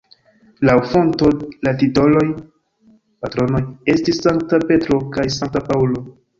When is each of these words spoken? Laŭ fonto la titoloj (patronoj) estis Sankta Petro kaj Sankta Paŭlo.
Laŭ 0.69 0.75
fonto 0.93 1.29
la 1.67 1.73
titoloj 1.83 2.25
(patronoj) 3.27 3.63
estis 3.97 4.25
Sankta 4.27 4.63
Petro 4.73 5.03
kaj 5.15 5.31
Sankta 5.41 5.67
Paŭlo. 5.73 6.07